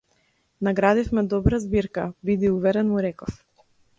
Наградивме 0.67 1.23
добра 1.33 1.59
збирка, 1.67 2.07
биди 2.29 2.49
уверен, 2.49 2.89
му 2.95 3.03
реков. 3.09 3.39